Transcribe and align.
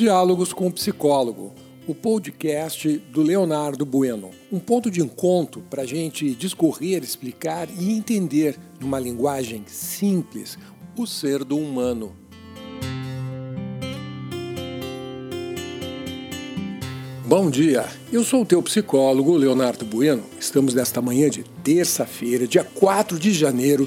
Diálogos 0.00 0.54
com 0.54 0.66
o 0.66 0.72
Psicólogo, 0.72 1.52
o 1.86 1.94
podcast 1.94 2.88
do 3.12 3.20
Leonardo 3.20 3.84
Bueno. 3.84 4.30
Um 4.50 4.58
ponto 4.58 4.90
de 4.90 5.02
encontro 5.02 5.62
para 5.68 5.82
a 5.82 5.86
gente 5.86 6.34
discorrer, 6.34 7.04
explicar 7.04 7.68
e 7.78 7.92
entender, 7.92 8.56
numa 8.80 8.98
linguagem 8.98 9.62
simples, 9.66 10.56
o 10.96 11.06
ser 11.06 11.44
do 11.44 11.58
humano. 11.58 12.16
Bom 17.26 17.50
dia, 17.50 17.86
eu 18.10 18.24
sou 18.24 18.40
o 18.40 18.46
teu 18.46 18.62
psicólogo 18.62 19.36
Leonardo 19.36 19.84
Bueno. 19.84 20.22
Estamos 20.40 20.72
nesta 20.72 21.02
manhã 21.02 21.28
de 21.28 21.44
terça-feira, 21.62 22.46
dia 22.46 22.64
4 22.64 23.18
de 23.18 23.34
janeiro 23.34 23.86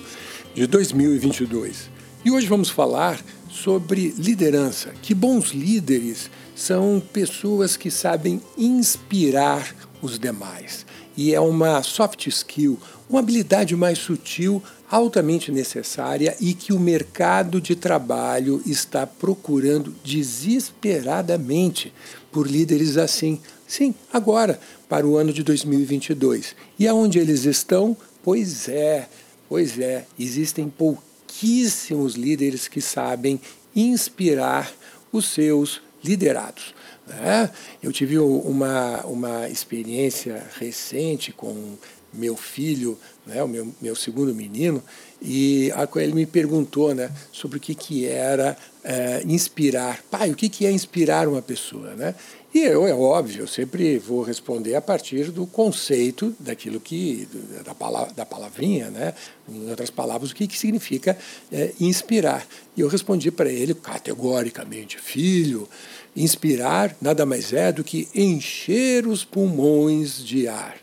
de 0.54 0.68
2022. 0.68 1.90
E 2.24 2.30
hoje 2.30 2.46
vamos 2.46 2.70
falar 2.70 3.20
sobre 3.54 4.14
liderança, 4.18 4.94
que 5.02 5.14
bons 5.14 5.52
líderes 5.52 6.30
são 6.56 7.02
pessoas 7.14 7.78
que 7.78 7.92
sabem 7.92 8.42
inspirar 8.58 9.76
os 10.02 10.18
demais. 10.18 10.86
E 11.16 11.34
é 11.34 11.40
uma 11.40 11.84
soft 11.84 12.26
skill, 12.26 12.80
uma 13.08 13.20
habilidade 13.20 13.76
mais 13.76 14.00
sutil, 14.00 14.62
altamente 14.90 15.52
necessária 15.52 16.36
e 16.42 16.56
que 16.56 16.74
o 16.74 16.80
mercado 16.80 17.62
de 17.62 17.76
trabalho 17.76 18.60
está 18.66 19.06
procurando 19.06 19.94
desesperadamente 20.04 21.94
por 22.32 22.48
líderes 22.48 22.98
assim. 22.98 23.40
Sim, 23.68 23.94
agora, 24.12 24.60
para 24.90 25.06
o 25.06 25.16
ano 25.16 25.32
de 25.32 25.44
2022. 25.44 26.56
E 26.80 26.88
aonde 26.88 27.20
eles 27.20 27.46
estão? 27.46 27.96
Pois 28.24 28.68
é, 28.68 29.08
pois 29.48 29.78
é, 29.78 30.06
existem 30.18 30.68
pouquíssimos 30.68 31.13
pouquíssimos 31.34 32.14
líderes 32.14 32.68
que 32.68 32.80
sabem 32.80 33.42
inspirar 33.76 34.72
os 35.12 35.26
seus 35.26 35.82
liderados. 36.04 36.76
Né? 37.08 37.50
Eu 37.82 37.92
tive 37.92 38.20
uma, 38.20 39.02
uma 39.06 39.50
experiência 39.50 40.46
recente 40.60 41.32
com 41.32 41.76
meu 42.14 42.36
filho, 42.36 42.98
né, 43.26 43.44
o 43.44 43.48
meu, 43.48 43.74
meu 43.82 43.96
segundo 43.96 44.34
menino, 44.34 44.84
e 45.22 45.72
ele 45.96 46.14
me 46.14 46.26
perguntou 46.26 46.94
né, 46.94 47.10
sobre 47.32 47.58
o 47.58 47.62
que, 47.62 47.74
que 47.74 48.06
era 48.06 48.58
é, 48.84 49.24
inspirar. 49.26 50.04
Pai, 50.12 50.32
o 50.32 50.36
que, 50.36 50.50
que 50.50 50.66
é 50.66 50.72
inspirar 50.72 51.28
uma 51.28 51.42
pessoa? 51.42 51.94
Né? 51.96 52.14
E 52.54 52.60
eu, 52.60 52.86
é 52.86 52.94
óbvio, 52.94 53.44
eu 53.44 53.48
sempre 53.48 53.98
vou 53.98 54.22
responder 54.22 54.76
a 54.76 54.82
partir 54.82 55.32
do 55.32 55.48
conceito 55.48 56.36
daquilo 56.40 56.80
que, 56.80 57.28
da, 57.66 57.74
palavra, 57.74 58.14
da 58.14 58.26
palavrinha, 58.26 58.92
né? 58.92 59.14
em 59.50 59.70
outras 59.70 59.90
palavras, 59.90 60.32
o 60.32 60.36
que, 60.36 60.46
que 60.46 60.60
significa 60.60 61.18
é, 61.52 61.72
inspirar. 61.80 62.46
E 62.76 62.82
eu 62.82 62.88
respondi 62.88 63.32
para 63.32 63.50
ele 63.50 63.74
categoricamente, 63.74 65.00
filho, 65.00 65.68
inspirar 66.16 66.96
nada 67.02 67.26
mais 67.26 67.54
é 67.54 67.72
do 67.72 67.84
que 67.84 68.08
encher 68.14 69.08
os 69.08 69.24
pulmões 69.24 70.24
de 70.24 70.48
ar. 70.48 70.76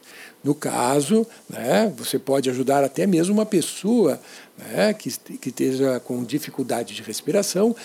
No 0.42 0.54
caso, 0.54 1.26
né, 1.48 1.92
você 1.96 2.18
pode 2.18 2.48
ajudar 2.48 2.82
até 2.82 3.06
mesmo 3.06 3.34
uma 3.34 3.44
pessoa 3.44 4.20
né, 4.56 4.94
que, 4.94 5.10
que 5.36 5.50
esteja 5.50 6.00
com 6.00 6.24
dificuldade 6.24 6.94
de 6.94 7.02
respiração, 7.02 7.76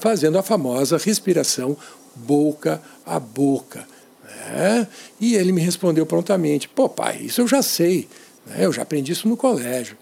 fazendo 0.00 0.36
a 0.36 0.42
famosa 0.42 0.98
respiração 0.98 1.76
boca 2.14 2.80
a 3.04 3.18
boca. 3.18 3.86
Né? 4.24 4.86
E 5.20 5.34
ele 5.34 5.52
me 5.52 5.60
respondeu 5.60 6.06
prontamente: 6.06 6.68
pô, 6.68 6.88
pai, 6.88 7.20
isso 7.22 7.40
eu 7.40 7.48
já 7.48 7.62
sei, 7.62 8.08
né? 8.46 8.64
eu 8.64 8.72
já 8.72 8.82
aprendi 8.82 9.12
isso 9.12 9.28
no 9.28 9.36
colégio. 9.36 9.96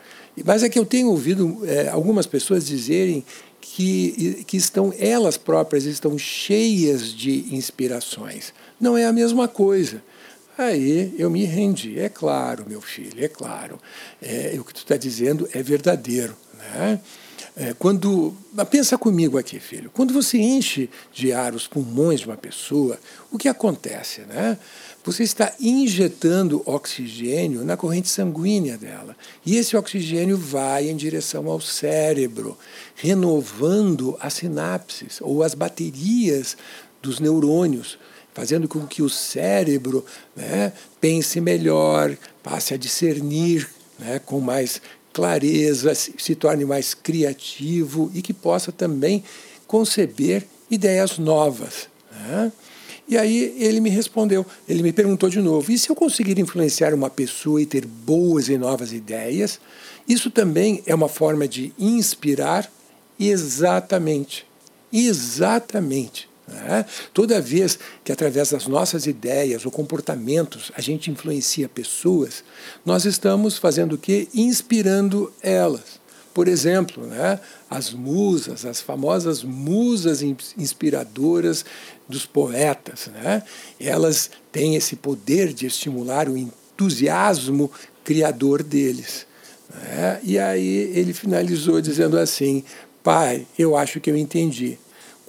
Mas 0.45 0.63
é 0.63 0.69
que 0.69 0.79
eu 0.79 0.87
tenho 0.87 1.09
ouvido 1.09 1.61
é, 1.67 1.89
algumas 1.89 2.27
pessoas 2.27 2.67
dizerem 2.67 3.25
que, 3.61 4.45
que 4.47 4.57
estão, 4.57 4.93
elas 4.99 5.37
próprias 5.37 5.85
estão 5.85 6.17
cheias 6.17 7.13
de 7.13 7.55
inspirações. 7.55 8.53
Não 8.81 8.97
é 8.97 9.05
a 9.05 9.13
mesma 9.13 9.47
coisa. 9.47 10.03
Aí 10.57 11.15
eu 11.19 11.31
me 11.31 11.45
rendi. 11.45 11.99
É 11.99 12.09
claro, 12.09 12.65
meu 12.69 12.81
filho, 12.81 13.25
é 13.25 13.29
claro. 13.29 13.79
É, 14.21 14.55
o 14.59 14.65
que 14.65 14.75
tu 14.75 14.79
está 14.79 14.97
dizendo 14.97 15.49
é 15.53 15.63
verdadeiro. 15.63 16.37
Né? 16.59 17.01
É, 17.55 17.75
quando 17.75 18.35
pensa 18.71 18.97
comigo 18.97 19.37
aqui, 19.37 19.61
filho. 19.61 19.91
Quando 19.93 20.15
você 20.15 20.39
enche 20.39 20.89
de 21.13 21.33
ar 21.33 21.55
os 21.55 21.67
pulmões 21.67 22.21
de 22.21 22.27
uma 22.27 22.37
pessoa, 22.37 22.99
o 23.31 23.37
que 23.37 23.47
acontece, 23.47 24.23
né? 24.23 24.57
Você 25.05 25.23
está 25.23 25.53
injetando 25.61 26.63
oxigênio 26.65 27.65
na 27.65 27.77
corrente 27.77 28.09
sanguínea 28.09 28.79
dela. 28.79 29.17
E 29.45 29.57
esse 29.57 29.77
oxigênio 29.77 30.39
vai 30.39 30.89
em 30.89 30.97
direção 30.97 31.49
ao 31.49 31.61
cérebro, 31.61 32.57
renovando 32.95 34.17
as 34.21 34.35
sinapses 34.35 35.19
ou 35.21 35.43
as 35.43 35.55
baterias 35.55 36.57
dos 37.03 37.19
neurônios, 37.19 37.99
fazendo 38.35 38.67
com 38.69 38.87
que 38.87 39.03
o 39.03 39.09
cérebro 39.09 40.05
né, 40.35 40.73
pense 41.01 41.41
melhor, 41.41 42.17
passe 42.43 42.75
a 42.75 42.77
discernir 42.77 43.69
né, 43.99 44.19
com 44.19 44.41
mais 44.41 44.81
clareza, 45.13 45.95
se 45.95 46.35
torne 46.35 46.65
mais 46.65 46.95
criativo 46.95 48.11
e 48.15 48.23
que 48.23 48.33
possa 48.33 48.73
também 48.73 49.23
conceber 49.67 50.47
ideias 50.71 51.19
novas. 51.19 51.89
Né? 52.11 52.53
E 53.09 53.19
aí 53.19 53.55
ele 53.59 53.81
me 53.81 53.91
respondeu, 53.91 54.47
ele 54.67 54.83
me 54.83 54.93
perguntou 54.93 55.29
de 55.29 55.41
novo: 55.41 55.71
e 55.71 55.79
se 55.79 55.91
eu 55.91 55.95
conseguir 55.95 56.39
influenciar 56.39 56.95
uma 56.95 57.11
pessoa 57.11 57.61
e 57.61 57.67
ter 57.67 57.85
boas 57.85 58.49
e 58.49 58.57
novas 58.57 58.93
ideias? 58.93 59.61
Isso 60.09 60.31
também 60.31 60.83
é 60.87 60.95
uma 60.95 61.09
forma 61.09 61.47
de 61.47 61.73
inspirar? 61.79 62.71
Exatamente. 63.19 64.47
Exatamente. 64.93 66.29
Né? 66.47 66.85
Toda 67.15 67.41
vez 67.41 67.79
que, 68.05 68.13
através 68.13 68.51
das 68.51 68.67
nossas 68.67 69.07
ideias 69.07 69.65
ou 69.65 69.71
comportamentos, 69.71 70.73
a 70.75 70.81
gente 70.81 71.11
influencia 71.11 71.69
pessoas, 71.69 72.43
nós 72.85 73.05
estamos 73.05 73.59
fazendo 73.59 73.95
o 73.95 73.99
quê? 73.99 74.29
Inspirando 74.35 75.33
elas. 75.43 76.01
Por 76.35 76.49
exemplo, 76.49 77.07
né, 77.07 77.39
as 77.69 77.93
musas, 77.93 78.65
as 78.65 78.81
famosas 78.81 79.45
musas 79.45 80.23
inspiradoras 80.23 81.63
dos 82.09 82.25
poetas, 82.25 83.09
né, 83.09 83.43
elas 83.79 84.31
têm 84.51 84.75
esse 84.75 84.97
poder 84.97 85.53
de 85.53 85.67
estimular 85.67 86.31
o 86.31 86.37
entusiasmo 86.37 87.71
criador 88.03 88.63
deles. 88.63 89.27
Né? 89.75 90.21
E 90.23 90.39
aí 90.39 90.91
ele 90.95 91.13
finalizou 91.13 91.81
dizendo 91.81 92.19
assim: 92.19 92.65
Pai, 93.03 93.47
eu 93.59 93.77
acho 93.77 94.01
que 94.01 94.11
eu 94.11 94.17
entendi. 94.17 94.79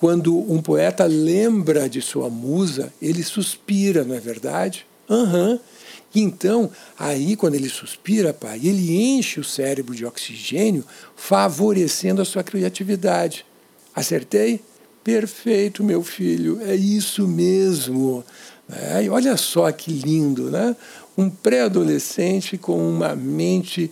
Quando 0.04 0.38
um 0.52 0.62
poeta 0.62 1.06
lembra 1.06 1.88
de 1.88 2.02
sua 2.02 2.30
musa, 2.30 2.92
ele 3.02 3.24
suspira, 3.24 4.04
não 4.04 4.14
é 4.14 4.20
verdade? 4.20 4.86
Aham. 5.10 5.52
Uhum. 5.52 5.60
Então, 6.14 6.70
aí, 7.00 7.38
quando 7.38 7.56
ele 7.56 7.70
suspira, 7.70 8.34
pai, 8.34 8.60
ele 8.66 8.94
enche 8.98 9.40
o 9.40 9.46
cérebro 9.46 9.96
de 9.96 10.06
oxigênio, 10.06 10.84
favorecendo 11.16 12.22
a 12.22 12.26
sua 12.26 12.44
criatividade. 12.44 13.46
Acertei? 13.96 14.60
Perfeito, 15.06 15.86
meu 15.86 16.04
filho, 16.04 16.60
é 16.62 16.76
isso 16.76 17.26
mesmo. 17.26 18.26
É, 18.70 19.10
olha 19.10 19.38
só 19.38 19.72
que 19.72 19.90
lindo, 19.90 20.52
né? 20.52 20.76
Um 21.18 21.30
pré-adolescente 21.30 22.58
com 22.58 22.78
uma 22.78 23.16
mente 23.16 23.90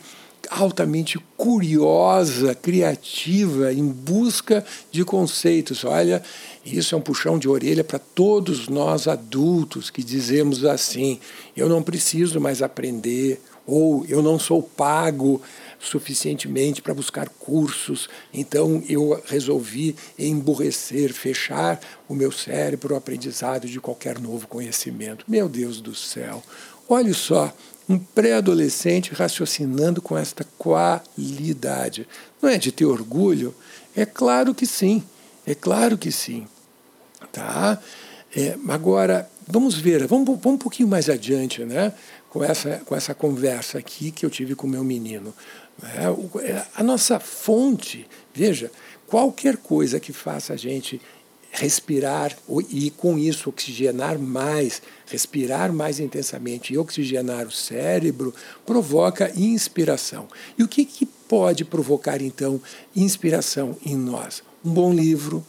altamente 0.51 1.17
curiosa, 1.37 2.53
criativa, 2.53 3.71
em 3.71 3.87
busca 3.87 4.65
de 4.91 5.05
conceitos. 5.05 5.85
Olha, 5.85 6.21
isso 6.65 6.93
é 6.93 6.97
um 6.97 7.01
puxão 7.01 7.39
de 7.39 7.47
orelha 7.47 7.85
para 7.85 7.97
todos 7.97 8.67
nós 8.67 9.07
adultos 9.07 9.89
que 9.89 10.03
dizemos 10.03 10.65
assim: 10.65 11.21
eu 11.55 11.69
não 11.69 11.81
preciso 11.81 12.41
mais 12.41 12.61
aprender, 12.61 13.41
ou 13.65 14.05
eu 14.09 14.21
não 14.21 14.37
sou 14.37 14.61
pago 14.61 15.41
suficientemente 15.79 16.81
para 16.81 16.93
buscar 16.93 17.29
cursos, 17.29 18.09
então 18.33 18.83
eu 18.87 19.19
resolvi 19.25 19.95
emburrecer, 20.19 21.13
fechar 21.13 21.79
o 22.07 22.13
meu 22.13 22.31
cérebro 22.31 22.93
ao 22.93 22.97
aprendizado 22.97 23.67
de 23.67 23.79
qualquer 23.79 24.19
novo 24.19 24.47
conhecimento. 24.47 25.25
Meu 25.27 25.47
Deus 25.47 25.79
do 25.81 25.95
céu, 25.95 26.43
olhe 26.87 27.13
só 27.13 27.51
um 27.91 27.99
pré-adolescente 27.99 29.13
raciocinando 29.13 30.01
com 30.01 30.17
esta 30.17 30.45
qualidade. 30.57 32.07
Não 32.41 32.49
é 32.49 32.57
de 32.57 32.71
ter 32.71 32.85
orgulho? 32.85 33.53
É 33.95 34.05
claro 34.05 34.55
que 34.55 34.65
sim, 34.65 35.03
é 35.45 35.53
claro 35.53 35.97
que 35.97 36.11
sim. 36.11 36.47
Tá? 37.31 37.81
É, 38.35 38.57
agora, 38.69 39.29
vamos 39.47 39.75
ver, 39.75 40.07
vamos, 40.07 40.25
vamos 40.25 40.45
um 40.45 40.57
pouquinho 40.57 40.87
mais 40.87 41.09
adiante 41.09 41.63
né? 41.65 41.93
com, 42.29 42.43
essa, 42.43 42.81
com 42.85 42.95
essa 42.95 43.13
conversa 43.13 43.77
aqui 43.77 44.11
que 44.11 44.25
eu 44.25 44.29
tive 44.29 44.55
com 44.55 44.65
o 44.65 44.69
meu 44.69 44.83
menino. 44.83 45.33
É, 45.83 46.65
a 46.75 46.83
nossa 46.83 47.19
fonte, 47.19 48.07
veja, 48.33 48.71
qualquer 49.07 49.57
coisa 49.57 49.99
que 49.99 50.13
faça 50.13 50.53
a 50.53 50.57
gente 50.57 51.01
respirar 51.51 52.35
e 52.69 52.89
com 52.89 53.17
isso 53.19 53.49
oxigenar 53.49 54.17
mais, 54.17 54.81
respirar 55.05 55.71
mais 55.73 55.99
intensamente 55.99 56.73
e 56.73 56.77
oxigenar 56.77 57.45
o 57.45 57.51
cérebro, 57.51 58.33
provoca 58.65 59.31
inspiração. 59.35 60.27
E 60.57 60.63
o 60.63 60.67
que, 60.67 60.85
que 60.85 61.05
pode 61.05 61.65
provocar 61.65 62.21
então 62.21 62.59
inspiração 62.95 63.77
em 63.85 63.95
nós? 63.95 64.41
Um 64.63 64.71
bom 64.71 64.93
livro, 64.93 65.45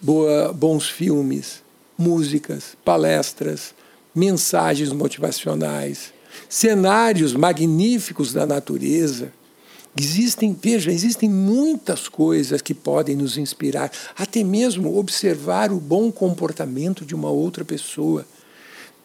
boa, 0.00 0.52
bons 0.52 0.88
filmes, 0.88 1.62
músicas, 1.96 2.76
palestras, 2.84 3.74
mensagens 4.12 4.92
motivacionais, 4.92 6.12
cenários 6.48 7.32
magníficos 7.32 8.32
da 8.32 8.44
natureza. 8.44 9.32
Existem, 9.98 10.56
veja, 10.60 10.90
existem 10.90 11.28
muitas 11.28 12.08
coisas 12.08 12.60
que 12.60 12.74
podem 12.74 13.14
nos 13.14 13.38
inspirar, 13.38 13.92
até 14.16 14.42
mesmo 14.42 14.98
observar 14.98 15.70
o 15.70 15.78
bom 15.78 16.10
comportamento 16.10 17.04
de 17.04 17.14
uma 17.14 17.30
outra 17.30 17.64
pessoa. 17.64 18.26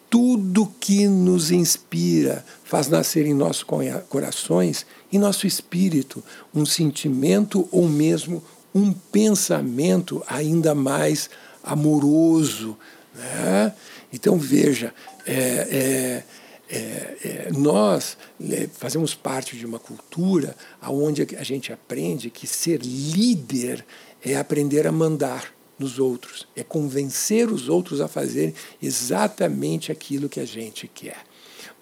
Tudo 0.10 0.72
que 0.80 1.08
nos 1.08 1.52
inspira 1.52 2.44
faz 2.64 2.88
nascer 2.88 3.28
em 3.28 3.36
nossos 3.36 3.64
corações, 4.10 4.84
em 5.14 5.20
nosso 5.20 5.46
espírito, 5.46 6.24
um 6.56 6.66
sentimento 6.66 7.70
ou 7.72 7.88
mesmo 7.88 8.44
um 8.74 8.92
pensamento 8.92 10.24
ainda 10.28 10.74
mais 10.74 11.30
amoroso. 11.64 12.76
Né? 13.14 13.74
Então 14.12 14.40
veja, 14.40 14.92
é, 15.28 15.34
é, 15.36 16.24
é, 16.70 17.50
nós 17.52 18.18
né, 18.40 18.70
fazemos 18.72 19.16
parte 19.16 19.58
de 19.58 19.66
uma 19.66 19.80
cultura 19.80 20.56
onde 20.84 21.28
a 21.36 21.44
gente 21.44 21.74
aprende 21.74 22.30
que 22.30 22.46
ser 22.46 22.80
líder 22.82 23.84
é 24.24 24.36
aprender 24.36 24.86
a 24.86 24.92
mandar 24.92 25.52
nos 25.80 25.98
outros, 25.98 26.48
é 26.56 26.64
convencer 26.64 27.50
os 27.50 27.70
outros 27.70 28.02
a 28.02 28.08
fazerem 28.08 28.54
exatamente 28.82 29.92
aquilo 29.92 30.30
que 30.30 30.40
a 30.40 30.46
gente 30.46 30.88
quer. 30.88 31.24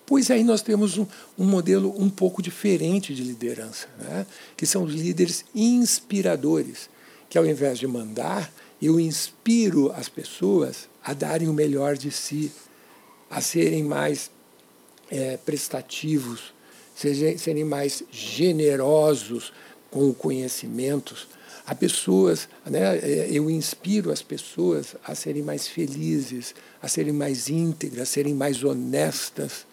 Pois 0.06 0.32
aí 0.32 0.44
nós 0.44 0.62
temos 0.62 0.98
um, 0.98 1.06
um 1.38 1.44
modelo 1.44 1.94
um 2.00 2.10
pouco 2.10 2.42
diferente 2.42 3.14
de 3.14 3.24
liderança, 3.24 3.88
né? 4.00 4.26
que 4.56 4.66
são 4.66 4.84
os 4.84 4.94
líderes 4.94 5.44
inspiradores, 5.54 6.90
que 7.30 7.38
ao 7.38 7.46
invés 7.46 7.78
de 7.78 7.88
mandar, 7.88 8.50
eu 8.82 9.00
inspiro 9.00 9.92
as 9.92 10.08
pessoas 10.08 10.88
a 11.04 11.14
darem 11.14 11.50
o 11.50 11.54
melhor 11.54 11.98
de 11.98 12.12
si, 12.12 12.52
a 13.30 13.42
serem 13.42 13.84
mais 13.84 14.32
é, 15.10 15.38
prestativos, 15.38 16.54
serem 16.96 17.64
mais 17.64 18.04
generosos 18.12 19.54
com 19.92 20.14
conhecimentos, 20.14 21.28
a 21.68 21.76
pessoas, 21.76 22.48
né, 22.66 22.98
é, 22.98 23.28
eu 23.30 23.50
inspiro 23.50 24.10
as 24.10 24.22
pessoas 24.22 24.96
a 25.04 25.14
serem 25.14 25.44
mais 25.44 25.68
felizes, 25.68 26.56
a 26.82 26.88
serem 26.88 27.12
mais 27.12 27.50
íntegras, 27.50 28.04
a 28.04 28.06
serem 28.06 28.34
mais 28.34 28.64
honestas, 28.64 29.66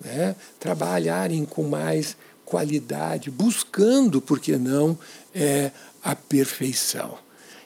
né, 0.00 0.36
trabalharem 0.60 1.44
com 1.44 1.64
mais 1.64 2.16
qualidade, 2.44 3.28
buscando, 3.28 4.20
por 4.20 4.38
que 4.38 4.56
não, 4.56 4.96
é, 5.34 5.72
a 6.02 6.14
perfeição. 6.14 7.18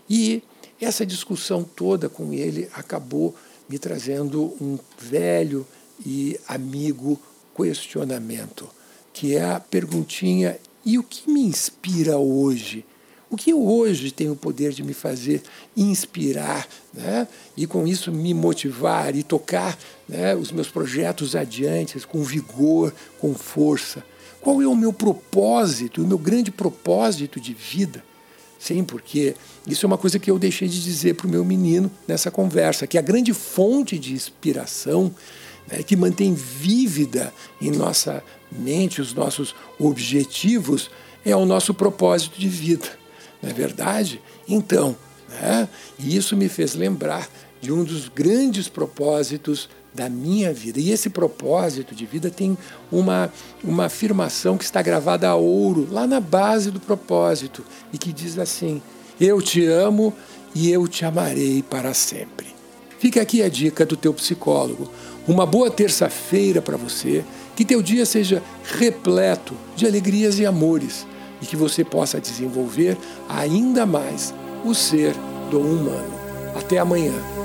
E 0.08 0.42
essa 0.80 1.04
discussão 1.04 1.62
toda 1.62 2.08
com 2.08 2.32
ele 2.32 2.70
acabou 2.72 3.34
me 3.68 3.78
trazendo 3.78 4.56
um 4.60 4.78
velho 4.98 5.66
e 6.04 6.38
amigo 6.48 7.18
questionamento, 7.56 8.68
que 9.12 9.36
é 9.36 9.44
a 9.44 9.60
perguntinha: 9.60 10.58
e 10.84 10.98
o 10.98 11.02
que 11.02 11.30
me 11.30 11.42
inspira 11.42 12.18
hoje? 12.18 12.84
O 13.28 13.36
que 13.36 13.52
hoje 13.52 14.12
tem 14.12 14.30
o 14.30 14.36
poder 14.36 14.72
de 14.72 14.84
me 14.84 14.94
fazer 14.94 15.42
inspirar 15.76 16.68
né? 16.94 17.26
e, 17.56 17.66
com 17.66 17.84
isso, 17.84 18.12
me 18.12 18.32
motivar 18.32 19.16
e 19.16 19.24
tocar 19.24 19.76
né, 20.08 20.36
os 20.36 20.52
meus 20.52 20.68
projetos 20.68 21.34
adiante 21.34 21.98
com 22.06 22.22
vigor, 22.22 22.94
com 23.18 23.34
força? 23.34 24.04
Qual 24.40 24.62
é 24.62 24.66
o 24.66 24.76
meu 24.76 24.92
propósito, 24.92 26.04
o 26.04 26.06
meu 26.06 26.18
grande 26.18 26.52
propósito 26.52 27.40
de 27.40 27.52
vida? 27.52 28.04
Sim, 28.60 28.84
porque 28.84 29.34
isso 29.66 29.84
é 29.84 29.88
uma 29.88 29.98
coisa 29.98 30.20
que 30.20 30.30
eu 30.30 30.38
deixei 30.38 30.68
de 30.68 30.82
dizer 30.82 31.14
para 31.14 31.26
o 31.26 31.30
meu 31.30 31.44
menino 31.44 31.90
nessa 32.06 32.30
conversa, 32.30 32.86
que 32.86 32.96
a 32.96 33.02
grande 33.02 33.34
fonte 33.34 33.98
de 33.98 34.12
inspiração 34.12 35.12
né, 35.66 35.82
que 35.82 35.96
mantém 35.96 36.34
vívida 36.34 37.32
em 37.60 37.70
nossa 37.70 38.22
mente 38.50 39.00
os 39.00 39.12
nossos 39.12 39.54
objetivos 39.78 40.90
é 41.24 41.34
o 41.34 41.44
nosso 41.44 41.74
propósito 41.74 42.38
de 42.38 42.48
vida. 42.48 42.88
Não 43.42 43.50
é 43.50 43.52
verdade? 43.52 44.20
Então, 44.48 44.96
né? 45.28 45.68
e 45.98 46.16
isso 46.16 46.36
me 46.36 46.48
fez 46.48 46.74
lembrar 46.74 47.28
de 47.60 47.72
um 47.72 47.82
dos 47.82 48.08
grandes 48.08 48.68
propósitos 48.68 49.68
da 49.92 50.08
minha 50.08 50.52
vida. 50.52 50.78
E 50.78 50.90
esse 50.90 51.08
propósito 51.08 51.94
de 51.94 52.06
vida 52.06 52.30
tem 52.30 52.56
uma, 52.92 53.32
uma 53.64 53.86
afirmação 53.86 54.56
que 54.56 54.64
está 54.64 54.82
gravada 54.82 55.28
a 55.28 55.34
ouro, 55.34 55.88
lá 55.90 56.06
na 56.06 56.20
base 56.20 56.70
do 56.70 56.78
propósito, 56.78 57.64
e 57.92 57.98
que 57.98 58.12
diz 58.12 58.38
assim: 58.38 58.80
Eu 59.18 59.40
te 59.40 59.64
amo 59.64 60.14
e 60.54 60.70
eu 60.70 60.86
te 60.86 61.04
amarei 61.04 61.62
para 61.62 61.94
sempre. 61.94 62.55
Fica 62.98 63.20
aqui 63.20 63.42
a 63.42 63.48
dica 63.48 63.84
do 63.84 63.96
teu 63.96 64.12
psicólogo. 64.14 64.90
Uma 65.28 65.44
boa 65.44 65.70
terça-feira 65.70 66.62
para 66.62 66.76
você, 66.76 67.24
que 67.54 67.64
teu 67.64 67.82
dia 67.82 68.06
seja 68.06 68.42
repleto 68.64 69.54
de 69.74 69.86
alegrias 69.86 70.38
e 70.38 70.46
amores 70.46 71.06
e 71.40 71.46
que 71.46 71.56
você 71.56 71.84
possa 71.84 72.20
desenvolver 72.20 72.96
ainda 73.28 73.84
mais 73.84 74.32
o 74.64 74.74
ser 74.74 75.14
do 75.50 75.60
humano. 75.60 76.14
Até 76.54 76.78
amanhã. 76.78 77.35